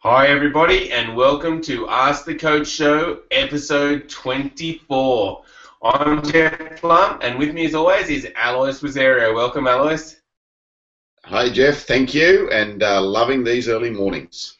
Hi, 0.00 0.26
everybody, 0.26 0.92
and 0.92 1.16
welcome 1.16 1.62
to 1.62 1.88
Ask 1.88 2.26
the 2.26 2.34
Coach 2.34 2.68
Show, 2.68 3.22
episode 3.30 4.10
24. 4.10 5.42
I'm 5.82 6.22
Jeff 6.22 6.80
Plumb, 6.80 7.18
and 7.22 7.38
with 7.38 7.54
me, 7.54 7.64
as 7.64 7.74
always, 7.74 8.10
is 8.10 8.28
Alois 8.36 8.82
Rosario. 8.82 9.34
Welcome, 9.34 9.66
Alois. 9.66 10.16
Hi, 11.24 11.48
Jeff. 11.48 11.84
Thank 11.84 12.12
you, 12.12 12.50
and 12.50 12.82
uh, 12.82 13.00
loving 13.00 13.42
these 13.42 13.68
early 13.68 13.88
mornings. 13.88 14.58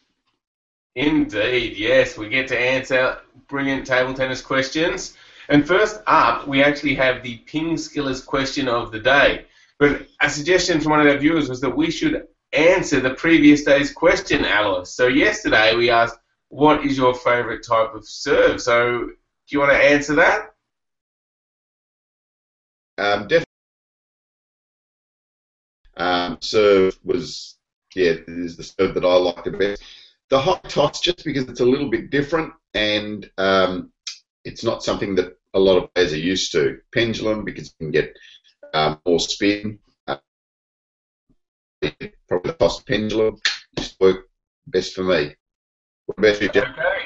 Indeed, 0.95 1.77
yes. 1.77 2.17
We 2.17 2.31
get 2.31 2.49
to 2.49 2.59
answer 2.59 3.19
brilliant 3.47 3.87
table 3.87 4.15
tennis 4.15 4.41
questions. 4.41 5.19
And 5.51 5.67
first 5.67 6.01
up, 6.07 6.49
we 6.49 6.63
actually 6.63 6.95
have 6.95 7.23
the 7.23 7.37
Ping 7.45 7.75
Skillers 7.75 8.25
question 8.25 8.69
of 8.69 8.91
the 8.91 9.01
day. 9.01 9.45
But 9.79 10.07
a 10.23 10.31
suggestion 10.31 10.81
from 10.81 10.93
one 10.93 11.01
of 11.01 11.07
our 11.07 11.19
viewers 11.19 11.51
was 11.51 11.61
that 11.61 11.77
we 11.77 11.91
should 11.91 12.27
answer 12.53 13.01
the 13.01 13.15
previous 13.15 13.65
day's 13.65 13.93
question, 13.93 14.45
Alois. 14.45 14.85
So 14.85 15.07
yesterday 15.07 15.75
we 15.75 15.91
asked, 15.91 16.19
what 16.49 16.85
is 16.85 16.97
your 16.97 17.15
favourite 17.15 17.63
type 17.63 17.95
of 17.95 18.07
serve? 18.07 18.61
So 18.61 19.01
do 19.01 19.15
you 19.49 19.61
want 19.61 19.73
to 19.73 19.79
answer 19.79 20.15
that? 20.17 20.55
Um, 22.99 23.23
definitely. 23.23 23.45
Um, 25.97 26.39
serve 26.41 26.99
was, 27.05 27.57
yeah, 27.95 28.13
this 28.13 28.29
is 28.29 28.57
the 28.57 28.63
serve 28.63 28.95
that 28.95 29.05
I 29.05 29.15
like 29.15 29.45
the 29.45 29.51
best. 29.51 29.83
The 30.29 30.41
high 30.41 30.61
toss, 30.69 31.01
just 31.01 31.25
because 31.25 31.45
it's 31.45 31.61
a 31.61 31.65
little 31.65 31.89
bit 31.89 32.11
different 32.11 32.53
and 32.75 33.31
um, 33.39 33.93
it's 34.45 34.65
not 34.65 34.83
something 34.83 35.15
that 35.17 35.39
a 35.55 35.59
lot 35.59 35.79
of 35.79 35.93
players 35.95 36.13
are 36.13 36.19
used 36.19 36.53
to. 36.53 36.81
Pendulum, 36.93 37.45
because 37.45 37.75
you 37.79 37.87
can 37.87 37.91
get 37.93 38.17
um, 38.75 39.01
more 39.07 39.21
spin. 39.21 39.79
Probably 42.29 42.53
the 42.53 42.57
toss 42.59 42.83
pendulum 42.83 43.39
just 43.79 44.01
work 44.01 44.29
best 44.67 44.95
for 44.95 45.05
me. 45.05 45.35
What 46.07 46.19
about 46.19 46.41
you? 46.41 46.49
Okay, 46.49 47.03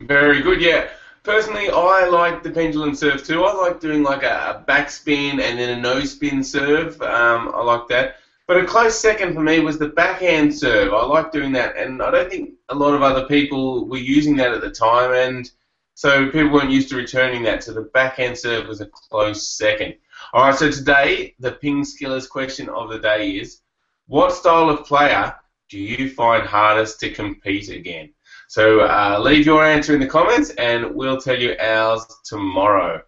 very 0.00 0.42
good. 0.42 0.60
Yeah, 0.60 0.88
personally, 1.22 1.68
I 1.70 2.06
like 2.06 2.42
the 2.42 2.50
pendulum 2.50 2.94
serve 2.94 3.24
too. 3.24 3.44
I 3.44 3.52
like 3.54 3.80
doing 3.80 4.02
like 4.02 4.22
a, 4.22 4.64
a 4.66 4.70
backspin 4.70 5.40
and 5.40 5.58
then 5.58 5.78
a 5.78 5.80
no 5.80 6.04
spin 6.04 6.42
serve. 6.44 7.00
Um, 7.02 7.52
I 7.54 7.62
like 7.62 7.88
that. 7.88 8.16
But 8.46 8.58
a 8.58 8.66
close 8.66 8.98
second 8.98 9.34
for 9.34 9.40
me 9.40 9.60
was 9.60 9.78
the 9.78 9.88
backhand 9.88 10.54
serve. 10.54 10.92
I 10.92 11.04
like 11.06 11.32
doing 11.32 11.52
that, 11.52 11.76
and 11.76 12.02
I 12.02 12.10
don't 12.10 12.30
think 12.30 12.54
a 12.68 12.74
lot 12.74 12.94
of 12.94 13.02
other 13.02 13.26
people 13.26 13.88
were 13.88 13.96
using 13.96 14.36
that 14.36 14.52
at 14.52 14.60
the 14.60 14.70
time, 14.70 15.12
and 15.14 15.50
so 15.94 16.26
people 16.30 16.50
weren't 16.50 16.70
used 16.70 16.90
to 16.90 16.96
returning 16.96 17.42
that. 17.44 17.64
So 17.64 17.72
the 17.72 17.90
backhand 17.94 18.36
serve 18.36 18.68
was 18.68 18.82
a 18.82 18.86
close 18.86 19.48
second. 19.48 19.94
All 20.34 20.44
right, 20.44 20.54
so 20.54 20.70
today 20.70 21.34
the 21.38 21.52
Ping 21.52 21.84
Skillers 21.84 22.28
question 22.28 22.68
of 22.68 22.90
the 22.90 22.98
day 22.98 23.30
is: 23.30 23.62
What 24.06 24.34
style 24.34 24.68
of 24.68 24.84
player 24.84 25.34
do 25.70 25.78
you 25.78 26.10
find 26.10 26.46
hardest 26.46 27.00
to 27.00 27.10
compete 27.10 27.70
again? 27.70 28.12
So 28.48 28.80
uh, 28.80 29.18
leave 29.18 29.46
your 29.46 29.64
answer 29.64 29.94
in 29.94 30.00
the 30.00 30.06
comments, 30.06 30.50
and 30.50 30.94
we'll 30.94 31.18
tell 31.18 31.40
you 31.40 31.56
ours 31.58 32.04
tomorrow. 32.26 33.00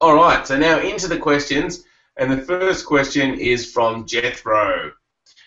All 0.00 0.16
right, 0.16 0.44
so 0.44 0.58
now 0.58 0.80
into 0.80 1.06
the 1.06 1.18
questions. 1.18 1.84
And 2.16 2.32
the 2.32 2.42
first 2.42 2.84
question 2.84 3.38
is 3.38 3.72
from 3.72 4.04
Jethro. 4.04 4.90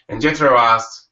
And 0.07 0.21
Jethro 0.21 0.57
asks, 0.57 1.09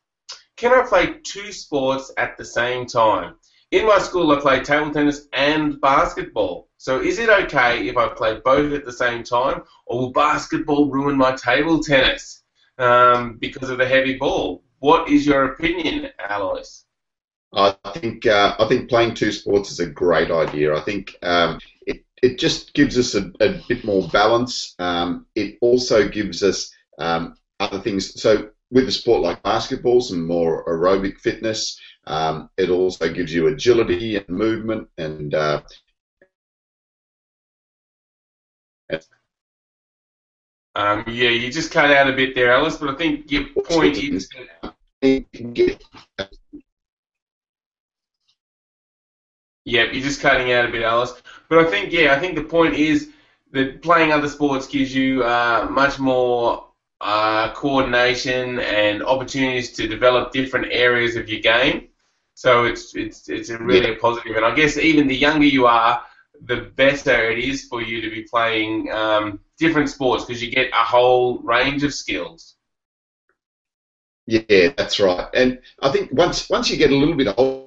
Can 0.56 0.72
I 0.72 0.88
play 0.88 1.16
two 1.24 1.52
sports 1.52 2.14
at 2.18 2.38
the 2.38 2.46
same 2.46 2.86
time? 2.86 3.36
In 3.72 3.86
my 3.86 4.00
school, 4.00 4.32
I 4.32 4.40
play 4.40 4.64
table 4.64 4.92
tennis 4.92 5.28
and 5.34 5.82
basketball. 5.82 6.70
So 6.78 7.02
is 7.02 7.20
it 7.20 7.28
okay 7.28 7.90
if 7.90 7.98
I 7.98 8.08
play 8.08 8.40
both 8.40 8.72
at 8.72 8.86
the 8.86 8.94
same 8.94 9.22
time, 9.22 9.64
or 9.86 10.00
will 10.00 10.12
basketball 10.14 10.90
ruin 10.90 11.18
my 11.18 11.36
table 11.36 11.84
tennis 11.84 12.43
um, 12.78 13.38
because 13.38 13.70
of 13.70 13.78
the 13.78 13.88
heavy 13.88 14.18
ball? 14.18 14.64
What 14.80 15.10
is 15.10 15.26
your 15.26 15.54
opinion, 15.54 16.10
Alois? 16.30 16.84
I 17.54 17.76
think 17.94 18.26
uh, 18.26 18.56
I 18.60 18.66
think 18.68 18.90
playing 18.90 19.14
two 19.14 19.32
sports 19.32 19.72
is 19.72 19.80
a 19.80 19.86
great 19.86 20.32
idea. 20.32 20.76
I 20.76 20.82
think 20.82 21.16
um, 21.22 21.60
it 21.86 22.04
it 22.22 22.40
just 22.40 22.74
gives 22.74 22.98
us 22.98 23.14
a, 23.16 23.32
a 23.40 23.62
bit 23.68 23.86
more 23.86 24.08
balance. 24.10 24.76
Um, 24.80 25.28
it 25.36 25.58
also 25.62 26.08
gives 26.08 26.42
us 26.42 26.74
um, 26.98 27.36
other 27.60 27.80
things. 27.80 28.20
So 28.20 28.50
with 28.72 28.88
a 28.88 28.92
sport 28.92 29.22
like 29.22 29.44
basketball, 29.44 30.02
some 30.02 30.26
more 30.26 30.66
aerobic 30.66 31.20
fitness. 31.20 31.80
Um, 32.06 32.50
it 32.58 32.70
also 32.70 33.14
gives 33.14 33.34
you 33.34 33.48
agility 33.48 34.18
and 34.18 34.28
movement 34.28 34.90
and. 34.98 35.34
Uh, 35.34 35.62
um, 40.76 41.04
yeah, 41.08 41.30
you 41.30 41.52
just 41.52 41.72
cut 41.72 41.92
out 41.92 42.10
a 42.10 42.14
bit 42.14 42.34
there, 42.34 42.54
Alois, 42.54 42.78
but 42.78 42.90
I 42.90 42.96
think 42.96 43.32
your 43.32 43.46
point 43.66 43.98
is. 43.98 44.28
Yep, 49.66 49.94
you're 49.94 50.04
just 50.04 50.20
cutting 50.20 50.52
out 50.52 50.66
a 50.66 50.72
bit, 50.72 50.82
Alois. 50.82 51.22
But 51.48 51.60
I 51.60 51.70
think, 51.70 51.94
yeah, 51.94 52.14
I 52.14 52.20
think 52.20 52.36
the 52.36 52.44
point 52.44 52.74
is 52.74 53.10
that 53.52 53.82
playing 53.82 54.12
other 54.12 54.28
sports 54.28 54.68
gives 54.68 54.94
you 54.94 55.24
uh, 55.24 55.68
much 55.70 56.00
more 56.00 56.68
uh, 57.02 57.54
coordination 57.54 58.60
and 58.60 59.04
opportunities 59.04 59.72
to 59.74 59.88
develop 59.88 60.32
different 60.32 60.68
areas 60.72 61.16
of 61.16 61.30
your 61.30 61.40
game. 61.40 61.90
So 62.34 62.66
it's 62.66 62.96
it's 62.96 63.30
it's 63.30 63.50
a 63.50 63.60
really 63.60 63.90
yeah. 63.90 63.96
a 63.96 64.00
positive. 64.00 64.36
And 64.36 64.46
I 64.46 64.56
guess 64.56 64.78
even 64.78 65.08
the 65.08 65.16
younger 65.16 65.46
you 65.46 65.68
are, 65.68 66.04
the 66.46 66.72
better 66.76 67.30
it 67.30 67.40
is 67.40 67.66
for 67.66 67.82
you 67.82 68.02
to 68.02 68.10
be 68.10 68.24
playing 68.24 68.92
um, 68.92 69.40
different 69.58 69.90
sports 69.90 70.26
because 70.26 70.42
you 70.44 70.52
get 70.52 70.70
a 70.74 70.84
whole 70.84 71.40
range 71.40 71.84
of 71.84 71.94
skills. 71.94 72.56
Yeah, 74.26 74.70
that's 74.78 75.00
right. 75.00 75.28
And 75.34 75.60
I 75.82 75.90
think 75.90 76.12
once 76.12 76.50
once 76.50 76.70
you 76.70 76.78
get 76.78 76.92
a 76.92 76.96
little 76.96 77.16
bit 77.16 77.34
older 77.38 77.63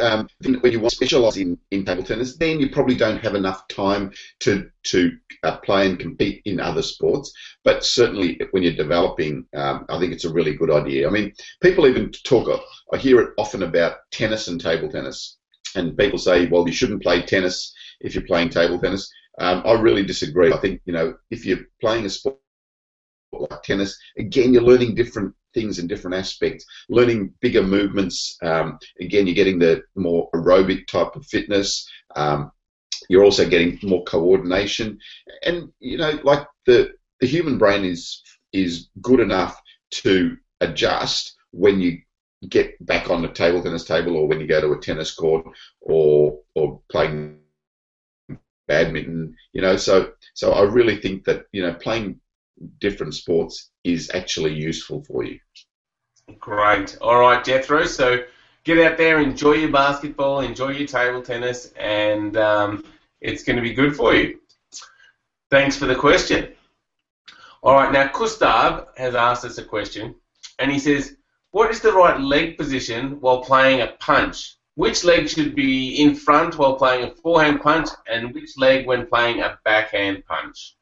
um, 0.00 0.28
when 0.40 0.72
you 0.72 0.80
want 0.80 0.90
to 0.90 0.96
specialise 0.96 1.36
in, 1.36 1.58
in 1.70 1.84
table 1.84 2.02
tennis, 2.02 2.36
then 2.36 2.60
you 2.60 2.70
probably 2.70 2.94
don't 2.94 3.22
have 3.22 3.34
enough 3.34 3.66
time 3.68 4.12
to 4.40 4.70
to 4.84 5.12
uh, 5.42 5.56
play 5.58 5.86
and 5.88 5.98
compete 5.98 6.42
in 6.44 6.60
other 6.60 6.82
sports. 6.82 7.32
But 7.64 7.84
certainly, 7.84 8.40
when 8.50 8.62
you're 8.62 8.72
developing, 8.72 9.46
um, 9.54 9.86
I 9.88 9.98
think 9.98 10.12
it's 10.12 10.24
a 10.24 10.32
really 10.32 10.54
good 10.54 10.70
idea. 10.70 11.08
I 11.08 11.10
mean, 11.10 11.32
people 11.62 11.86
even 11.86 12.10
talk. 12.24 12.48
I 12.92 12.96
hear 12.96 13.20
it 13.20 13.34
often 13.38 13.62
about 13.62 13.96
tennis 14.12 14.48
and 14.48 14.60
table 14.60 14.88
tennis, 14.90 15.38
and 15.74 15.96
people 15.96 16.18
say, 16.18 16.46
"Well, 16.46 16.66
you 16.66 16.74
shouldn't 16.74 17.02
play 17.02 17.22
tennis 17.22 17.74
if 18.00 18.14
you're 18.14 18.24
playing 18.24 18.50
table 18.50 18.78
tennis." 18.78 19.10
Um, 19.38 19.62
I 19.64 19.72
really 19.72 20.04
disagree. 20.04 20.52
I 20.52 20.58
think 20.58 20.80
you 20.84 20.92
know 20.92 21.14
if 21.30 21.44
you're 21.46 21.66
playing 21.80 22.06
a 22.06 22.10
sport 22.10 22.38
like 23.32 23.62
tennis, 23.62 23.98
again, 24.18 24.52
you're 24.52 24.62
learning 24.62 24.94
different 24.94 25.34
things 25.56 25.78
in 25.78 25.88
different 25.88 26.16
aspects. 26.16 26.64
Learning 26.88 27.32
bigger 27.40 27.62
movements. 27.62 28.36
Um, 28.42 28.78
again, 29.00 29.26
you're 29.26 29.34
getting 29.34 29.58
the 29.58 29.82
more 29.96 30.30
aerobic 30.34 30.86
type 30.86 31.16
of 31.16 31.26
fitness. 31.26 31.88
Um, 32.14 32.52
you're 33.08 33.24
also 33.24 33.48
getting 33.48 33.78
more 33.82 34.04
coordination, 34.04 34.98
and 35.44 35.68
you 35.80 35.98
know, 35.98 36.18
like 36.22 36.46
the 36.66 36.92
the 37.20 37.26
human 37.26 37.58
brain 37.58 37.84
is 37.84 38.22
is 38.52 38.88
good 39.00 39.20
enough 39.20 39.60
to 39.90 40.36
adjust 40.60 41.34
when 41.52 41.80
you 41.80 41.98
get 42.48 42.84
back 42.86 43.10
on 43.10 43.22
the 43.22 43.28
table 43.28 43.62
tennis 43.62 43.84
table 43.84 44.16
or 44.16 44.28
when 44.28 44.40
you 44.40 44.46
go 44.46 44.60
to 44.60 44.72
a 44.72 44.80
tennis 44.80 45.14
court 45.14 45.44
or 45.80 46.38
or 46.54 46.80
playing 46.90 47.38
badminton 48.68 49.34
you 49.52 49.62
know 49.62 49.76
so 49.76 50.12
so 50.34 50.52
I 50.52 50.62
really 50.62 50.96
think 50.96 51.24
that 51.24 51.46
you 51.52 51.62
know 51.62 51.74
playing 51.74 52.20
different 52.78 53.14
sports 53.14 53.70
is 53.84 54.10
actually 54.14 54.54
useful 54.54 55.02
for 55.04 55.24
you. 55.24 55.38
Great. 56.38 56.98
All 57.00 57.20
right, 57.20 57.44
Jethro. 57.44 57.84
So 57.86 58.24
get 58.64 58.78
out 58.78 58.98
there, 58.98 59.20
enjoy 59.20 59.52
your 59.52 59.70
basketball, 59.70 60.40
enjoy 60.40 60.70
your 60.70 60.88
table 60.88 61.22
tennis, 61.22 61.72
and 61.78 62.36
um, 62.36 62.84
it's 63.20 63.44
going 63.44 63.56
to 63.56 63.62
be 63.62 63.72
good 63.72 63.94
for 63.94 64.14
you. 64.14 64.40
Thanks 65.50 65.76
for 65.76 65.86
the 65.86 65.94
question. 65.94 66.52
All 67.62 67.74
right, 67.74 67.92
now 67.92 68.08
Gustav 68.12 68.88
has 68.96 69.14
asked 69.14 69.44
us 69.44 69.58
a 69.58 69.64
question, 69.64 70.14
and 70.58 70.70
he 70.70 70.78
says, 70.78 71.16
"What 71.52 71.70
is 71.70 71.80
the 71.80 71.92
right 71.92 72.20
leg 72.20 72.56
position 72.56 73.20
while 73.20 73.42
playing 73.42 73.80
a 73.80 73.88
punch? 73.98 74.56
Which 74.74 75.04
leg 75.04 75.28
should 75.28 75.54
be 75.54 76.02
in 76.02 76.14
front 76.14 76.58
while 76.58 76.76
playing 76.76 77.04
a 77.04 77.14
forehand 77.14 77.60
punch, 77.62 77.88
and 78.06 78.34
which 78.34 78.58
leg 78.58 78.86
when 78.86 79.06
playing 79.06 79.40
a 79.40 79.58
backhand 79.64 80.24
punch?" 80.26 80.75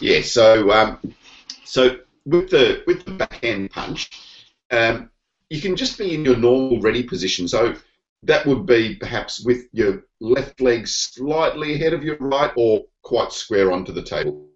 Yeah, 0.00 0.22
so 0.22 0.70
um, 0.70 0.98
so 1.64 1.98
with 2.26 2.50
the 2.50 2.82
with 2.86 3.04
the 3.04 3.12
backhand 3.12 3.70
punch, 3.70 4.10
um, 4.70 5.10
you 5.50 5.60
can 5.60 5.76
just 5.76 5.98
be 5.98 6.14
in 6.14 6.24
your 6.24 6.36
normal 6.36 6.80
ready 6.80 7.02
position. 7.02 7.46
So 7.48 7.74
that 8.24 8.46
would 8.46 8.66
be 8.66 8.96
perhaps 8.96 9.44
with 9.44 9.66
your 9.72 10.04
left 10.20 10.60
leg 10.60 10.86
slightly 10.86 11.74
ahead 11.74 11.92
of 11.92 12.02
your 12.02 12.16
right, 12.18 12.52
or 12.56 12.84
quite 13.02 13.32
square 13.32 13.72
onto 13.72 13.92
the 13.92 14.02
table. 14.02 14.48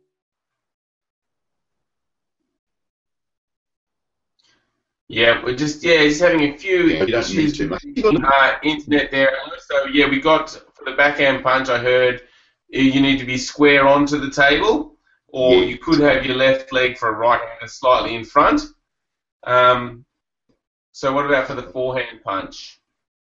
Yeah, 5.09 5.45
we're 5.45 5.55
just 5.55 5.85
yeah, 5.85 6.03
just 6.03 6.21
having 6.21 6.43
a 6.43 6.57
few 6.57 6.87
yeah, 6.87 7.19
issues 7.19 7.59
with 7.61 7.73
uh, 7.73 8.53
internet 8.65 9.11
there. 9.13 9.33
So 9.61 9.87
yeah, 9.87 10.09
we 10.09 10.21
got 10.21 10.51
for 10.51 10.85
the 10.85 10.97
backhand 10.97 11.45
punch. 11.45 11.69
I 11.69 11.79
heard 11.79 12.23
you 12.69 13.01
need 13.01 13.21
to 13.21 13.25
be 13.25 13.37
square 13.37 13.87
onto 13.87 14.19
the 14.19 14.31
table 14.31 14.96
or 15.37 15.55
you 15.65 15.77
could 15.77 16.01
have 16.01 16.25
your 16.25 16.37
left 16.37 16.73
leg 16.73 16.97
for 16.97 17.11
a 17.11 17.13
right 17.13 17.41
hander 17.41 17.69
slightly 17.69 18.15
in 18.15 18.25
front. 18.25 18.63
Um, 19.45 20.07
so 20.93 21.13
what 21.13 21.27
about 21.27 21.47
for 21.47 21.55
the 21.55 21.63
forehand 21.63 22.21
punch? 22.25 22.81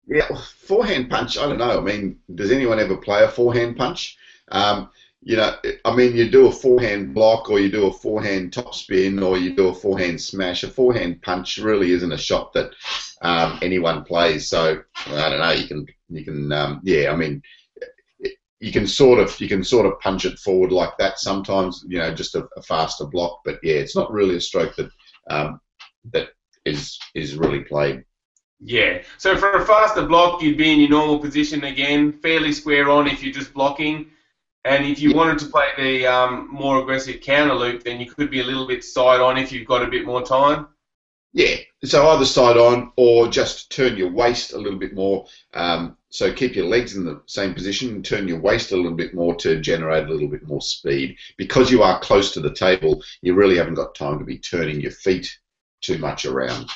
Yeah, 0.07 0.29
forehand 0.55 1.09
punch. 1.09 1.37
I 1.37 1.47
don't 1.47 1.57
know. 1.57 1.77
I 1.77 1.81
mean, 1.81 2.19
does 2.33 2.51
anyone 2.53 2.79
ever 2.79 2.95
play 2.95 3.23
a 3.23 3.27
forehand 3.27 3.75
punch? 3.75 4.17
Um, 4.49 4.89
you 5.21 5.35
know, 5.35 5.53
I 5.83 5.93
mean, 5.93 6.15
you 6.15 6.29
do 6.29 6.47
a 6.47 6.51
forehand 6.51 7.13
block, 7.13 7.49
or 7.49 7.59
you 7.59 7.69
do 7.69 7.87
a 7.87 7.91
forehand 7.91 8.53
top 8.53 8.73
spin, 8.73 9.21
or 9.21 9.37
you 9.37 9.53
do 9.53 9.67
a 9.67 9.73
forehand 9.73 10.21
smash. 10.21 10.63
A 10.63 10.69
forehand 10.69 11.21
punch 11.21 11.57
really 11.57 11.91
isn't 11.91 12.13
a 12.13 12.17
shot 12.17 12.53
that 12.53 12.71
um, 13.21 13.59
anyone 13.61 14.05
plays. 14.05 14.47
So 14.47 14.81
I 15.07 15.29
don't 15.29 15.39
know. 15.39 15.51
You 15.51 15.67
can, 15.67 15.87
you 16.07 16.23
can, 16.23 16.53
um, 16.53 16.79
yeah. 16.83 17.11
I 17.11 17.17
mean, 17.17 17.43
you 18.59 18.71
can 18.71 18.87
sort 18.87 19.19
of, 19.19 19.39
you 19.39 19.47
can 19.47 19.63
sort 19.63 19.85
of 19.85 19.99
punch 19.99 20.25
it 20.25 20.39
forward 20.39 20.71
like 20.71 20.97
that 20.97 21.19
sometimes. 21.19 21.85
You 21.87 21.99
know, 21.99 22.13
just 22.13 22.35
a, 22.35 22.47
a 22.57 22.61
faster 22.61 23.05
block. 23.05 23.41
But 23.45 23.59
yeah, 23.63 23.75
it's 23.75 23.95
not 23.95 24.11
really 24.11 24.35
a 24.35 24.41
stroke 24.41 24.75
that 24.75 24.89
um, 25.29 25.59
that 26.11 26.29
is 26.65 26.97
is 27.13 27.35
really 27.35 27.61
played. 27.61 28.03
Yeah. 28.59 29.03
So 29.17 29.37
for 29.37 29.51
a 29.51 29.65
faster 29.65 30.05
block, 30.05 30.41
you'd 30.41 30.57
be 30.57 30.71
in 30.71 30.79
your 30.79 30.89
normal 30.89 31.19
position 31.19 31.63
again, 31.63 32.11
fairly 32.11 32.51
square 32.51 32.89
on 32.89 33.07
if 33.07 33.23
you're 33.23 33.33
just 33.33 33.53
blocking. 33.53 34.07
And 34.65 34.85
if 34.85 34.99
you 34.99 35.13
wanted 35.13 35.39
to 35.39 35.45
play 35.45 35.67
the 35.77 36.07
um, 36.07 36.49
more 36.51 36.81
aggressive 36.81 37.21
counter 37.21 37.53
loop, 37.53 37.83
then 37.83 38.01
you 38.01 38.11
could 38.11 38.29
be 38.29 38.41
a 38.41 38.43
little 38.43 38.67
bit 38.67 38.83
side 38.83 39.21
on 39.21 39.37
if 39.37 39.51
you've 39.51 39.67
got 39.67 39.83
a 39.83 39.87
bit 39.87 40.05
more 40.05 40.23
time. 40.23 40.67
Yeah, 41.33 41.57
so 41.83 42.07
either 42.09 42.25
side 42.25 42.57
on 42.57 42.91
or 42.95 43.27
just 43.27 43.71
turn 43.71 43.97
your 43.97 44.11
waist 44.11 44.53
a 44.53 44.57
little 44.57 44.79
bit 44.79 44.93
more. 44.93 45.27
Um, 45.53 45.97
so 46.09 46.33
keep 46.33 46.55
your 46.55 46.65
legs 46.65 46.95
in 46.95 47.05
the 47.05 47.21
same 47.25 47.53
position 47.53 47.89
and 47.89 48.05
turn 48.05 48.27
your 48.27 48.39
waist 48.39 48.71
a 48.71 48.75
little 48.75 48.95
bit 48.95 49.13
more 49.13 49.35
to 49.35 49.59
generate 49.59 50.07
a 50.07 50.11
little 50.11 50.29
bit 50.29 50.47
more 50.47 50.61
speed. 50.61 51.17
Because 51.37 51.69
you 51.69 51.83
are 51.83 51.99
close 51.99 52.33
to 52.33 52.39
the 52.39 52.53
table, 52.53 53.03
you 53.21 53.35
really 53.35 53.57
haven't 53.57 53.75
got 53.75 53.93
time 53.93 54.19
to 54.19 54.25
be 54.25 54.39
turning 54.39 54.81
your 54.81 54.91
feet 54.91 55.37
too 55.81 55.97
much 55.97 56.25
around. 56.25 56.69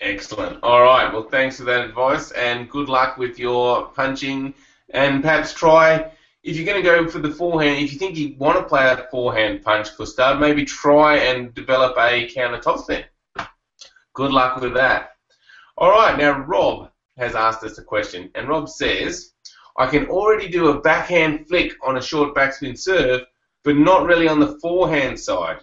Excellent. 0.00 0.62
All 0.62 0.82
right. 0.82 1.12
Well, 1.12 1.28
thanks 1.28 1.56
for 1.56 1.64
that 1.64 1.84
advice, 1.84 2.30
and 2.32 2.70
good 2.70 2.88
luck 2.88 3.18
with 3.18 3.38
your 3.38 3.86
punching. 3.86 4.54
And 4.90 5.22
perhaps 5.22 5.52
try 5.52 6.12
if 6.42 6.56
you're 6.56 6.66
going 6.66 6.82
to 6.82 6.88
go 6.88 7.08
for 7.08 7.18
the 7.18 7.30
forehand. 7.30 7.84
If 7.84 7.92
you 7.92 7.98
think 7.98 8.16
you 8.16 8.36
want 8.38 8.58
to 8.58 8.64
play 8.64 8.88
a 8.90 9.08
forehand 9.10 9.64
punch, 9.64 9.96
Gustav, 9.96 10.38
maybe 10.38 10.64
try 10.64 11.16
and 11.16 11.52
develop 11.52 11.96
a 11.98 12.28
counter 12.28 12.58
top 12.58 12.80
spin. 12.80 13.04
Good 14.18 14.32
luck 14.32 14.60
with 14.60 14.74
that. 14.74 15.10
All 15.76 15.90
right. 15.90 16.18
Now 16.18 16.40
Rob 16.40 16.90
has 17.18 17.36
asked 17.36 17.62
us 17.62 17.78
a 17.78 17.84
question, 17.84 18.28
and 18.34 18.48
Rob 18.48 18.68
says, 18.68 19.30
"I 19.76 19.86
can 19.86 20.06
already 20.06 20.48
do 20.48 20.70
a 20.70 20.80
backhand 20.80 21.46
flick 21.46 21.74
on 21.84 21.98
a 21.98 22.02
short 22.02 22.34
backspin 22.34 22.76
serve, 22.76 23.20
but 23.62 23.76
not 23.76 24.06
really 24.06 24.26
on 24.26 24.40
the 24.40 24.58
forehand 24.60 25.20
side." 25.20 25.60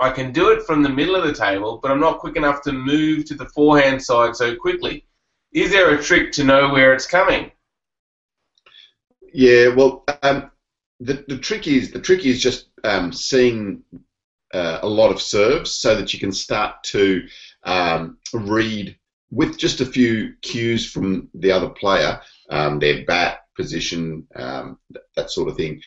I 0.00 0.10
can 0.10 0.32
do 0.32 0.50
it 0.50 0.64
from 0.64 0.82
the 0.82 0.88
middle 0.88 1.14
of 1.14 1.22
the 1.22 1.32
table, 1.32 1.78
but 1.80 1.92
I'm 1.92 2.00
not 2.00 2.18
quick 2.18 2.34
enough 2.34 2.62
to 2.62 2.72
move 2.72 3.24
to 3.26 3.36
the 3.36 3.48
forehand 3.50 4.02
side 4.02 4.34
so 4.34 4.56
quickly. 4.56 5.04
Is 5.52 5.70
there 5.70 5.94
a 5.94 6.02
trick 6.02 6.32
to 6.32 6.42
know 6.42 6.70
where 6.70 6.92
it's 6.92 7.06
coming? 7.06 7.52
Yeah, 9.32 9.68
well, 9.68 10.02
um, 10.24 10.50
the 10.98 11.24
the 11.28 11.38
trick 11.38 11.68
is 11.68 11.92
the 11.92 12.00
trick 12.00 12.26
is 12.26 12.42
just 12.42 12.70
um, 12.82 13.12
seeing 13.12 13.84
uh, 14.52 14.78
a 14.82 14.88
lot 14.88 15.10
of 15.10 15.20
serves 15.20 15.70
so 15.70 15.94
that 15.94 16.12
you 16.12 16.18
can 16.18 16.32
start 16.32 16.82
to 16.82 17.26
um, 17.68 18.18
read 18.32 18.96
with 19.30 19.58
just 19.58 19.80
a 19.82 19.86
few 19.86 20.32
cues 20.40 20.90
from 20.90 21.28
the 21.34 21.52
other 21.52 21.68
player, 21.68 22.20
um, 22.48 22.78
their 22.78 23.04
bat 23.04 23.40
position, 23.56 24.26
um, 24.34 24.78
th- 24.92 25.04
that 25.16 25.30
sort 25.30 25.50
of 25.50 25.56
thing, 25.56 25.80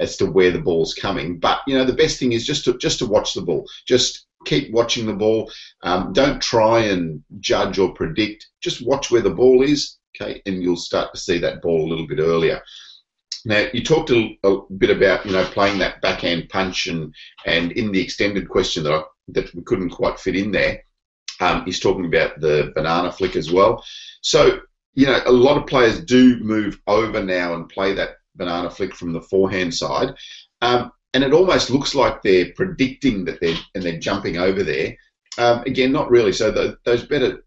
as 0.00 0.16
to 0.16 0.26
where 0.26 0.50
the 0.50 0.60
ball's 0.60 0.94
coming. 0.94 1.38
But 1.38 1.60
you 1.66 1.76
know, 1.76 1.84
the 1.84 1.92
best 1.92 2.18
thing 2.18 2.32
is 2.32 2.46
just 2.46 2.64
to 2.64 2.78
just 2.78 2.98
to 3.00 3.06
watch 3.06 3.34
the 3.34 3.42
ball. 3.42 3.66
Just 3.86 4.26
keep 4.46 4.72
watching 4.72 5.06
the 5.06 5.12
ball. 5.12 5.50
Um, 5.82 6.14
don't 6.14 6.40
try 6.40 6.80
and 6.80 7.22
judge 7.38 7.78
or 7.78 7.92
predict. 7.92 8.46
Just 8.62 8.86
watch 8.86 9.10
where 9.10 9.22
the 9.22 9.30
ball 9.30 9.62
is, 9.62 9.98
okay, 10.14 10.40
and 10.46 10.62
you'll 10.62 10.76
start 10.76 11.12
to 11.12 11.20
see 11.20 11.38
that 11.40 11.60
ball 11.60 11.84
a 11.84 11.90
little 11.90 12.06
bit 12.06 12.18
earlier. 12.18 12.62
Now, 13.44 13.66
you 13.74 13.84
talked 13.84 14.10
a, 14.10 14.30
a 14.42 14.60
bit 14.78 14.90
about 14.90 15.26
you 15.26 15.32
know 15.32 15.44
playing 15.44 15.78
that 15.80 16.00
backhand 16.00 16.48
punch, 16.48 16.86
and 16.86 17.14
and 17.44 17.72
in 17.72 17.92
the 17.92 18.00
extended 18.00 18.48
question 18.48 18.84
that 18.84 18.94
I, 18.94 19.02
that 19.28 19.54
we 19.54 19.62
couldn't 19.64 19.90
quite 19.90 20.18
fit 20.18 20.34
in 20.34 20.50
there, 20.50 20.82
um, 21.40 21.64
he's 21.64 21.80
talking 21.80 22.06
about 22.06 22.40
the 22.40 22.72
banana 22.74 23.12
flick 23.12 23.36
as 23.36 23.52
well. 23.52 23.84
So 24.20 24.60
you 24.94 25.06
know 25.06 25.20
a 25.26 25.32
lot 25.32 25.58
of 25.58 25.66
players 25.66 26.00
do 26.00 26.38
move 26.40 26.80
over 26.86 27.22
now 27.22 27.54
and 27.54 27.68
play 27.68 27.94
that 27.94 28.16
banana 28.34 28.70
flick 28.70 28.94
from 28.94 29.12
the 29.12 29.22
forehand 29.22 29.74
side, 29.74 30.14
um, 30.62 30.90
and 31.14 31.24
it 31.24 31.32
almost 31.32 31.70
looks 31.70 31.94
like 31.94 32.22
they're 32.22 32.52
predicting 32.54 33.24
that 33.24 33.40
they're 33.40 33.56
and 33.74 33.82
they're 33.82 33.98
jumping 33.98 34.38
over 34.38 34.62
there. 34.62 34.96
Um, 35.38 35.62
again, 35.66 35.92
not 35.92 36.10
really. 36.10 36.32
So 36.32 36.50
the, 36.50 36.78
those 36.84 37.04
better 37.04 37.44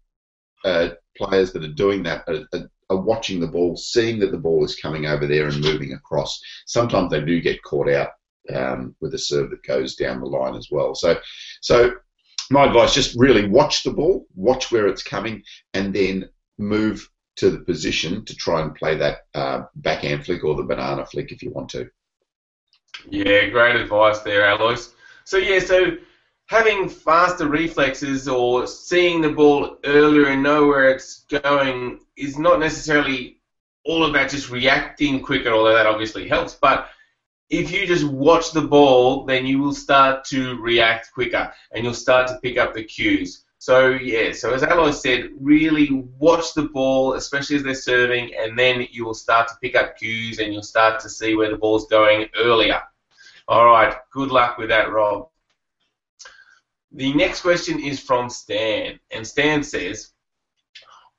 uh, 0.64 0.90
players 1.16 1.52
that 1.52 1.64
are 1.64 1.72
doing 1.72 2.02
that 2.04 2.24
are, 2.28 2.44
are, 2.52 2.70
are 2.90 3.00
watching 3.00 3.40
the 3.40 3.48
ball, 3.48 3.76
seeing 3.76 4.18
that 4.20 4.30
the 4.30 4.38
ball 4.38 4.64
is 4.64 4.76
coming 4.76 5.06
over 5.06 5.26
there 5.26 5.48
and 5.48 5.60
moving 5.60 5.92
across. 5.92 6.40
Sometimes 6.66 7.10
they 7.10 7.20
do 7.20 7.40
get 7.40 7.62
caught 7.62 7.88
out 7.88 8.10
um, 8.54 8.94
with 9.00 9.14
a 9.14 9.18
serve 9.18 9.50
that 9.50 9.62
goes 9.62 9.94
down 9.96 10.20
the 10.20 10.26
line 10.26 10.54
as 10.54 10.68
well. 10.70 10.94
So, 10.94 11.18
so 11.60 11.92
my 12.50 12.66
advice: 12.66 12.94
just 12.94 13.18
really 13.18 13.48
watch 13.48 13.82
the 13.82 13.92
ball, 13.92 14.26
watch 14.34 14.70
where 14.70 14.86
it's 14.86 15.02
coming, 15.02 15.42
and 15.74 15.94
then 15.94 16.28
move 16.58 17.08
to 17.36 17.50
the 17.50 17.60
position 17.60 18.24
to 18.24 18.34
try 18.36 18.60
and 18.60 18.74
play 18.74 18.96
that 18.96 19.18
uh, 19.34 19.62
backhand 19.76 20.26
flick 20.26 20.44
or 20.44 20.54
the 20.56 20.62
banana 20.62 21.06
flick 21.06 21.32
if 21.32 21.42
you 21.42 21.50
want 21.50 21.70
to. 21.70 21.88
Yeah, 23.08 23.46
great 23.46 23.76
advice 23.76 24.18
there, 24.20 24.50
Alois. 24.50 24.90
So 25.24 25.38
yeah, 25.38 25.60
so 25.60 25.96
having 26.46 26.88
faster 26.88 27.48
reflexes 27.48 28.28
or 28.28 28.66
seeing 28.66 29.20
the 29.20 29.30
ball 29.30 29.78
earlier 29.84 30.28
and 30.30 30.42
know 30.42 30.66
where 30.66 30.90
it's 30.90 31.20
going 31.30 32.00
is 32.16 32.38
not 32.38 32.58
necessarily 32.58 33.40
all 33.84 34.10
about 34.10 34.30
just 34.30 34.50
reacting 34.50 35.22
quicker, 35.22 35.50
although 35.50 35.74
that 35.74 35.86
obviously 35.86 36.28
helps. 36.28 36.54
But 36.54 36.90
if 37.50 37.72
you 37.72 37.84
just 37.84 38.04
watch 38.04 38.52
the 38.52 38.62
ball, 38.62 39.24
then 39.24 39.44
you 39.44 39.58
will 39.58 39.74
start 39.74 40.24
to 40.26 40.56
react 40.60 41.12
quicker 41.12 41.52
and 41.72 41.84
you'll 41.84 41.94
start 41.94 42.28
to 42.28 42.38
pick 42.40 42.56
up 42.56 42.72
the 42.74 42.84
cues. 42.84 43.44
So 43.58 43.90
yeah, 43.90 44.32
so 44.32 44.54
as 44.54 44.62
Alois 44.62 44.92
said, 44.92 45.30
really 45.38 45.90
watch 46.18 46.54
the 46.54 46.62
ball, 46.62 47.14
especially 47.14 47.56
as 47.56 47.62
they're 47.62 47.74
serving, 47.74 48.34
and 48.34 48.58
then 48.58 48.86
you 48.90 49.04
will 49.04 49.14
start 49.14 49.48
to 49.48 49.54
pick 49.60 49.74
up 49.74 49.98
cues 49.98 50.38
and 50.38 50.52
you'll 50.52 50.62
start 50.62 51.00
to 51.00 51.10
see 51.10 51.34
where 51.34 51.50
the 51.50 51.58
ball's 51.58 51.86
going 51.88 52.28
earlier. 52.38 52.80
All 53.48 53.66
right, 53.66 53.94
good 54.12 54.30
luck 54.30 54.56
with 54.56 54.68
that, 54.70 54.92
Rob. 54.92 55.28
The 56.92 57.12
next 57.12 57.42
question 57.42 57.80
is 57.80 58.00
from 58.00 58.30
Stan, 58.30 58.98
and 59.10 59.26
Stan 59.26 59.62
says, 59.62 60.12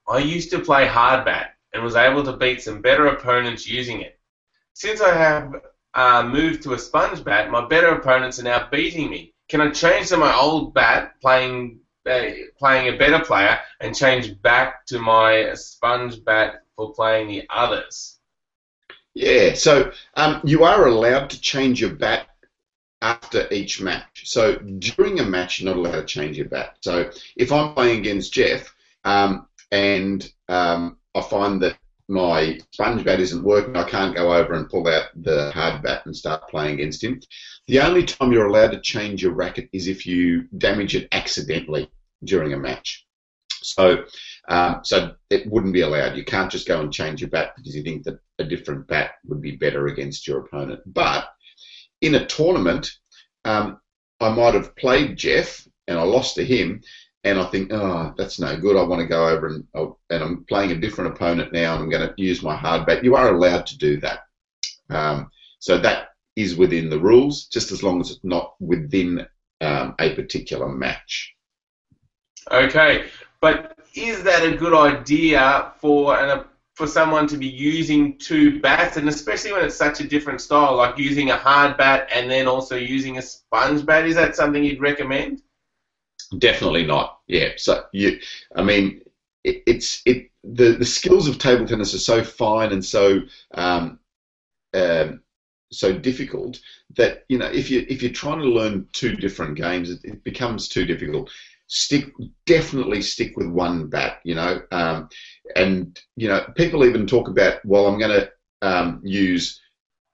I 0.07 0.17
used 0.17 0.49
to 0.51 0.59
play 0.59 0.87
hardbat 0.87 1.49
and 1.73 1.83
was 1.83 1.95
able 1.95 2.23
to 2.23 2.37
beat 2.37 2.61
some 2.61 2.81
better 2.81 3.07
opponents 3.07 3.67
using 3.67 4.01
it. 4.01 4.17
Since 4.73 4.99
I 5.01 5.15
have 5.15 5.61
uh, 5.93 6.23
to 6.31 6.73
a 6.73 6.79
sponge 6.79 7.23
bat, 7.23 7.51
my 7.51 7.67
better 7.67 7.89
opponents 7.89 8.39
are 8.39 8.43
now 8.43 8.67
beating 8.71 9.09
me. 9.09 9.33
Can 9.49 9.61
I 9.61 9.69
change 9.71 10.09
to 10.09 10.17
my 10.17 10.33
old 10.33 10.73
bat, 10.73 11.19
playing 11.21 11.79
uh, 12.09 12.21
playing 12.57 12.93
a 12.93 12.97
better 12.97 13.23
player, 13.23 13.59
and 13.79 13.95
change 13.95 14.41
back 14.41 14.85
to 14.87 14.99
my 14.99 15.53
sponge 15.53 16.23
bat 16.23 16.63
for 16.75 16.93
playing 16.93 17.27
the 17.27 17.43
others? 17.49 18.17
Yeah, 19.13 19.53
so 19.53 19.91
um, 20.15 20.41
you 20.43 20.63
are 20.63 20.87
allowed 20.87 21.29
to 21.31 21.41
change 21.41 21.81
your 21.81 21.93
bat 21.93 22.27
after 23.01 23.47
each 23.51 23.81
match. 23.81 24.23
So 24.25 24.55
during 24.55 25.19
a 25.19 25.23
match, 25.23 25.59
you're 25.59 25.73
not 25.73 25.79
allowed 25.79 26.01
to 26.01 26.05
change 26.05 26.37
your 26.37 26.47
bat. 26.47 26.77
So 26.81 27.11
if 27.35 27.51
I'm 27.51 27.73
playing 27.73 27.99
against 27.99 28.33
Jeff 28.33 28.73
um, 29.03 29.47
and 29.71 30.31
um, 30.47 30.97
I 31.13 31.21
find 31.21 31.61
that 31.61 31.77
my 32.11 32.59
sponge 32.71 33.05
bat 33.05 33.21
isn't 33.21 33.43
working, 33.43 33.75
I 33.75 33.89
can't 33.89 34.15
go 34.15 34.33
over 34.33 34.53
and 34.53 34.69
pull 34.69 34.87
out 34.87 35.05
the 35.15 35.49
hard 35.51 35.81
bat 35.81 36.05
and 36.05 36.15
start 36.15 36.49
playing 36.49 36.75
against 36.75 37.03
him. 37.03 37.21
The 37.67 37.79
only 37.79 38.03
time 38.03 38.33
you're 38.33 38.47
allowed 38.47 38.71
to 38.71 38.81
change 38.81 39.23
your 39.23 39.31
racket 39.31 39.69
is 39.71 39.87
if 39.87 40.05
you 40.05 40.43
damage 40.57 40.93
it 40.93 41.07
accidentally 41.13 41.89
during 42.23 42.53
a 42.53 42.57
match. 42.57 43.07
So, 43.63 44.03
um, 44.49 44.81
so 44.83 45.13
it 45.29 45.47
wouldn't 45.47 45.73
be 45.73 45.81
allowed. 45.81 46.17
You 46.17 46.25
can't 46.25 46.51
just 46.51 46.67
go 46.67 46.81
and 46.81 46.91
change 46.91 47.21
your 47.21 47.29
bat 47.29 47.53
because 47.55 47.75
you 47.75 47.83
think 47.83 48.03
that 48.03 48.19
a 48.39 48.43
different 48.43 48.87
bat 48.87 49.11
would 49.25 49.41
be 49.41 49.55
better 49.55 49.87
against 49.87 50.27
your 50.27 50.39
opponent. 50.39 50.81
But 50.85 51.29
in 52.01 52.15
a 52.15 52.25
tournament, 52.25 52.91
um, 53.45 53.79
I 54.19 54.29
might 54.29 54.55
have 54.55 54.75
played 54.75 55.17
Jeff 55.17 55.65
and 55.87 55.97
I 55.97 56.03
lost 56.03 56.35
to 56.35 56.45
him, 56.45 56.81
and 57.23 57.39
I 57.39 57.45
think, 57.45 57.71
oh, 57.71 58.13
that's 58.17 58.39
no 58.39 58.57
good. 58.57 58.75
I 58.75 58.83
want 58.83 59.01
to 59.01 59.07
go 59.07 59.27
over 59.27 59.47
and 59.47 59.67
oh, 59.75 59.97
and 60.09 60.23
I'm 60.23 60.43
playing 60.45 60.71
a 60.71 60.79
different 60.79 61.13
opponent 61.15 61.53
now, 61.53 61.75
and 61.75 61.83
I'm 61.83 61.89
going 61.89 62.07
to 62.07 62.13
use 62.21 62.41
my 62.41 62.55
hard 62.55 62.85
bat. 62.85 63.03
You 63.03 63.15
are 63.15 63.33
allowed 63.33 63.65
to 63.67 63.77
do 63.77 63.99
that. 63.99 64.21
Um, 64.89 65.29
so 65.59 65.77
that 65.77 66.09
is 66.35 66.55
within 66.55 66.89
the 66.89 66.99
rules, 66.99 67.45
just 67.45 67.71
as 67.71 67.83
long 67.83 68.01
as 68.01 68.09
it's 68.09 68.23
not 68.23 68.55
within 68.59 69.27
um, 69.61 69.95
a 69.99 70.15
particular 70.15 70.67
match. 70.67 71.35
Okay, 72.51 73.05
but 73.39 73.77
is 73.93 74.23
that 74.23 74.43
a 74.43 74.55
good 74.55 74.73
idea 74.73 75.73
for 75.79 76.17
an 76.17 76.43
for 76.73 76.87
someone 76.87 77.27
to 77.27 77.37
be 77.37 77.47
using 77.47 78.17
two 78.17 78.59
bats, 78.61 78.97
and 78.97 79.07
especially 79.07 79.51
when 79.51 79.63
it's 79.63 79.75
such 79.75 79.99
a 79.99 80.07
different 80.07 80.41
style, 80.41 80.75
like 80.75 80.97
using 80.97 81.29
a 81.29 81.37
hard 81.37 81.77
bat 81.77 82.09
and 82.11 82.31
then 82.31 82.47
also 82.47 82.75
using 82.75 83.19
a 83.19 83.21
sponge 83.21 83.85
bat? 83.85 84.07
Is 84.07 84.15
that 84.15 84.35
something 84.35 84.63
you'd 84.63 84.81
recommend? 84.81 85.43
Definitely 86.37 86.83
not. 86.85 87.17
Yeah. 87.27 87.49
So 87.57 87.83
you, 87.91 88.17
I 88.55 88.61
mean, 88.61 89.01
it, 89.43 89.63
it's 89.67 90.01
it. 90.05 90.27
The 90.43 90.71
the 90.71 90.85
skills 90.85 91.27
of 91.27 91.37
table 91.37 91.65
tennis 91.65 91.93
are 91.93 91.97
so 91.99 92.23
fine 92.23 92.71
and 92.71 92.83
so 92.83 93.19
um, 93.53 93.99
um, 94.73 95.21
so 95.71 95.93
difficult 95.93 96.59
that 96.97 97.23
you 97.29 97.37
know 97.37 97.47
if 97.47 97.69
you 97.69 97.85
if 97.89 98.01
you're 98.01 98.11
trying 98.11 98.39
to 98.39 98.45
learn 98.45 98.87
two 98.93 99.15
different 99.15 99.57
games, 99.57 99.89
it, 99.89 99.99
it 100.03 100.23
becomes 100.23 100.67
too 100.67 100.85
difficult. 100.85 101.29
Stick 101.67 102.11
definitely 102.45 103.01
stick 103.01 103.37
with 103.37 103.47
one 103.47 103.87
bat. 103.87 104.19
You 104.25 104.35
know, 104.35 104.61
um, 104.71 105.09
and 105.55 105.99
you 106.17 106.27
know 106.27 106.45
people 106.55 106.85
even 106.85 107.07
talk 107.07 107.27
about 107.29 107.59
well, 107.65 107.87
I'm 107.87 107.99
going 107.99 108.21
to 108.21 108.29
um, 108.61 109.01
use 109.03 109.59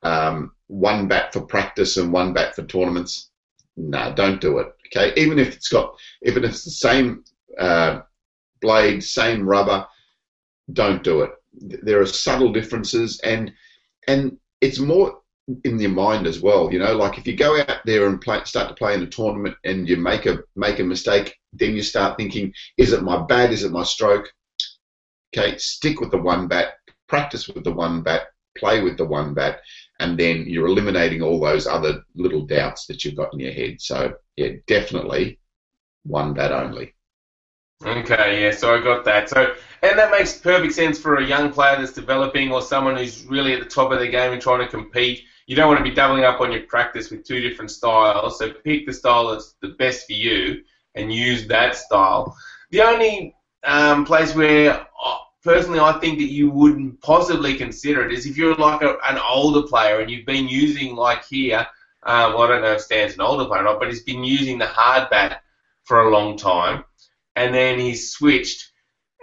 um, 0.03 0.51
one 0.67 1.07
bat 1.07 1.33
for 1.33 1.41
practice 1.41 1.97
and 1.97 2.13
one 2.13 2.33
bat 2.33 2.55
for 2.55 2.63
tournaments. 2.63 3.29
No, 3.77 4.13
don't 4.15 4.41
do 4.41 4.59
it. 4.59 4.67
Okay, 4.87 5.13
even 5.21 5.39
if 5.39 5.55
it's 5.55 5.69
got 5.69 5.95
even 6.23 6.43
if 6.43 6.51
it's 6.51 6.63
the 6.63 6.71
same 6.71 7.23
uh, 7.59 8.01
blade, 8.61 9.03
same 9.03 9.47
rubber, 9.47 9.85
don't 10.73 11.03
do 11.03 11.21
it. 11.21 11.31
There 11.83 11.99
are 12.01 12.05
subtle 12.05 12.53
differences, 12.53 13.19
and 13.21 13.51
and 14.07 14.37
it's 14.61 14.79
more 14.79 15.19
in 15.63 15.79
your 15.79 15.91
mind 15.91 16.27
as 16.27 16.41
well. 16.41 16.71
You 16.71 16.79
know, 16.79 16.95
like 16.95 17.17
if 17.17 17.25
you 17.27 17.35
go 17.35 17.59
out 17.59 17.79
there 17.85 18.07
and 18.07 18.19
play, 18.19 18.41
start 18.43 18.69
to 18.69 18.75
play 18.75 18.93
in 18.93 19.03
a 19.03 19.07
tournament 19.07 19.55
and 19.63 19.87
you 19.87 19.97
make 19.97 20.25
a 20.25 20.39
make 20.55 20.79
a 20.79 20.83
mistake, 20.83 21.35
then 21.53 21.75
you 21.75 21.81
start 21.81 22.17
thinking, 22.17 22.53
is 22.77 22.93
it 22.93 23.03
my 23.03 23.23
bat? 23.23 23.51
Is 23.51 23.63
it 23.63 23.71
my 23.71 23.83
stroke? 23.83 24.31
Okay, 25.35 25.57
stick 25.57 25.99
with 25.99 26.11
the 26.11 26.17
one 26.17 26.47
bat, 26.47 26.75
practice 27.07 27.47
with 27.47 27.63
the 27.63 27.73
one 27.73 28.01
bat, 28.01 28.23
play 28.57 28.81
with 28.81 28.97
the 28.97 29.05
one 29.05 29.33
bat, 29.33 29.59
and 29.99 30.17
then 30.17 30.45
you're 30.47 30.67
eliminating 30.67 31.21
all 31.21 31.39
those 31.39 31.67
other 31.67 32.03
little 32.15 32.45
doubts 32.45 32.85
that 32.87 33.03
you've 33.03 33.15
got 33.15 33.33
in 33.33 33.39
your 33.39 33.51
head. 33.51 33.81
So 33.81 34.13
yeah, 34.35 34.49
definitely 34.67 35.39
one 36.03 36.33
bat 36.33 36.51
only. 36.51 36.93
Okay, 37.85 38.43
yeah, 38.43 38.51
so 38.51 38.75
I 38.75 38.83
got 38.83 39.05
that. 39.05 39.29
So, 39.29 39.53
and 39.83 39.99
that 39.99 40.09
makes 40.09 40.37
perfect 40.37 40.73
sense 40.73 40.97
for 40.97 41.17
a 41.17 41.25
young 41.25 41.51
player 41.51 41.75
that's 41.77 41.93
developing 41.93 42.51
or 42.51 42.61
someone 42.61 42.97
who's 42.97 43.25
really 43.25 43.53
at 43.53 43.59
the 43.59 43.69
top 43.69 43.91
of 43.91 43.99
their 43.99 44.09
game 44.09 44.33
and 44.33 44.41
trying 44.41 44.59
to 44.59 44.67
compete. 44.67 45.23
You 45.45 45.55
don't 45.55 45.67
want 45.67 45.77
to 45.77 45.83
be 45.83 45.95
doubling 45.95 46.23
up 46.23 46.41
on 46.41 46.51
your 46.51 46.63
practice 46.63 47.11
with 47.11 47.23
two 47.23 47.39
different 47.39 47.69
styles. 47.69 48.39
So 48.39 48.51
pick 48.51 48.87
the 48.87 48.93
style 48.93 49.29
that's 49.29 49.55
the 49.61 49.69
best 49.69 50.07
for 50.07 50.13
you 50.13 50.63
and 50.95 51.13
use 51.13 51.47
that 51.47 51.75
style. 51.75 52.35
The 52.71 52.81
only 52.81 53.35
um, 53.63 54.05
place 54.05 54.33
where 54.33 54.87
personally 55.43 55.79
I 55.79 55.99
think 55.99 56.19
that 56.19 56.31
you 56.31 56.49
wouldn't 56.49 57.01
possibly 57.01 57.55
consider 57.55 58.05
it 58.05 58.13
is 58.13 58.25
if 58.25 58.37
you're 58.37 58.55
like 58.55 58.81
a, 58.81 58.97
an 59.05 59.17
older 59.17 59.67
player 59.67 59.99
and 59.99 60.09
you've 60.09 60.25
been 60.25 60.47
using 60.47 60.95
like 60.95 61.25
here. 61.25 61.65
Um, 62.03 62.33
well, 62.33 62.43
I 62.43 62.47
don't 62.47 62.61
know 62.61 62.73
if 62.73 62.81
Stan's 62.81 63.15
an 63.15 63.21
older 63.21 63.45
player 63.45 63.61
or 63.61 63.65
not, 63.65 63.79
but 63.79 63.89
he's 63.89 64.03
been 64.03 64.23
using 64.23 64.57
the 64.57 64.67
hard 64.67 65.09
bat 65.09 65.41
for 65.83 66.01
a 66.01 66.11
long 66.11 66.37
time, 66.37 66.83
and 67.35 67.53
then 67.53 67.79
he's 67.79 68.11
switched. 68.11 68.71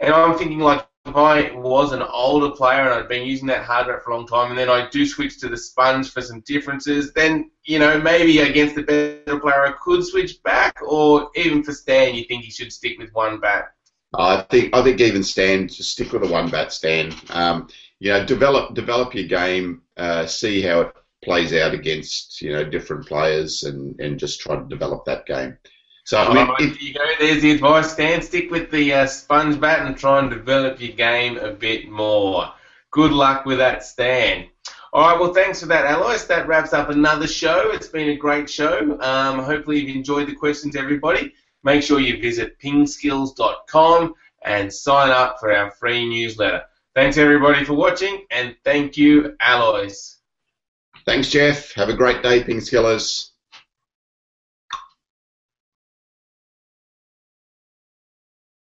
And 0.02 0.12
I'm 0.12 0.36
thinking 0.36 0.58
like 0.58 0.86
if 1.06 1.16
I 1.16 1.50
was 1.52 1.92
an 1.92 2.02
older 2.02 2.50
player 2.54 2.80
and 2.80 2.94
I'd 2.94 3.08
been 3.08 3.26
using 3.26 3.46
that 3.48 3.64
hard 3.64 3.86
bat 3.86 4.02
for 4.02 4.10
a 4.10 4.16
long 4.16 4.26
time, 4.26 4.50
and 4.50 4.58
then 4.58 4.70
I 4.70 4.88
do 4.88 5.04
switch 5.06 5.38
to 5.40 5.48
the 5.48 5.56
sponge 5.56 6.10
for 6.10 6.22
some 6.22 6.40
differences, 6.40 7.12
then 7.12 7.50
you 7.64 7.78
know 7.78 8.00
maybe 8.00 8.38
against 8.38 8.74
the 8.74 8.82
better 8.82 9.38
player 9.38 9.66
I 9.66 9.72
could 9.72 10.04
switch 10.04 10.42
back, 10.42 10.80
or 10.82 11.30
even 11.36 11.62
for 11.62 11.72
Stan, 11.72 12.14
you 12.14 12.24
think 12.24 12.44
he 12.44 12.50
should 12.50 12.72
stick 12.72 12.98
with 12.98 13.12
one 13.12 13.38
bat. 13.38 13.74
I 14.18 14.42
think 14.42 14.74
I 14.74 14.82
think 14.82 15.00
even 15.00 15.22
Stan 15.22 15.68
just 15.68 15.92
stick 15.92 16.12
with 16.12 16.22
a 16.22 16.28
one 16.28 16.50
bat 16.50 16.72
Stan. 16.72 17.14
Um, 17.30 17.68
you 17.98 18.12
know, 18.12 18.24
develop 18.24 18.74
develop 18.74 19.14
your 19.14 19.28
game, 19.28 19.82
uh, 19.96 20.26
see 20.26 20.62
how 20.62 20.82
it 20.82 20.92
plays 21.22 21.52
out 21.52 21.74
against 21.74 22.40
you 22.42 22.52
know 22.52 22.64
different 22.64 23.06
players, 23.06 23.64
and, 23.64 23.98
and 24.00 24.18
just 24.18 24.40
try 24.40 24.56
to 24.56 24.64
develop 24.64 25.04
that 25.06 25.26
game. 25.26 25.56
So 26.04 26.18
I 26.18 26.34
mean, 26.34 26.54
if, 26.58 26.74
there 26.74 26.82
you 26.82 26.94
go. 26.94 27.00
There's 27.18 27.42
the 27.42 27.52
advice, 27.52 27.92
Stan. 27.92 28.20
Stick 28.22 28.50
with 28.50 28.70
the 28.70 28.92
uh, 28.92 29.06
sponge 29.06 29.58
bat 29.58 29.86
and 29.86 29.96
try 29.96 30.18
and 30.18 30.30
develop 30.30 30.80
your 30.80 30.92
game 30.92 31.38
a 31.38 31.50
bit 31.50 31.88
more. 31.88 32.52
Good 32.90 33.10
luck 33.10 33.46
with 33.46 33.58
that, 33.58 33.84
Stan. 33.84 34.46
All 34.92 35.10
right, 35.10 35.18
well, 35.18 35.34
thanks 35.34 35.58
for 35.58 35.66
that, 35.66 35.92
Alois. 35.92 36.24
That 36.26 36.46
wraps 36.46 36.72
up 36.72 36.88
another 36.88 37.26
show. 37.26 37.72
It's 37.72 37.88
been 37.88 38.10
a 38.10 38.16
great 38.16 38.48
show. 38.48 38.96
Um, 39.00 39.40
hopefully, 39.40 39.80
you've 39.80 39.96
enjoyed 39.96 40.28
the 40.28 40.34
questions, 40.36 40.76
everybody. 40.76 41.32
Make 41.64 41.82
sure 41.82 41.98
you 41.98 42.20
visit 42.20 42.58
pingskills.com 42.60 44.14
and 44.44 44.72
sign 44.72 45.10
up 45.10 45.40
for 45.40 45.52
our 45.52 45.70
free 45.70 46.08
newsletter. 46.08 46.62
Thanks, 46.94 47.16
everybody, 47.16 47.64
for 47.64 47.74
watching, 47.74 48.24
and 48.30 48.54
thank 48.64 48.96
you, 48.96 49.34
Alois. 49.40 50.18
thanks, 51.06 51.28
Jeff. 51.30 51.72
Have 51.72 51.88
a 51.88 51.96
great 51.96 52.22
day, 52.22 52.44
Ping 52.44 52.58
Skillers. 52.58 53.30